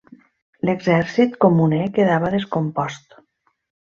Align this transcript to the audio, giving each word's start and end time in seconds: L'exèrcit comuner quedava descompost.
L'exèrcit 0.69 1.35
comuner 1.45 1.81
quedava 1.97 2.31
descompost. 2.37 3.15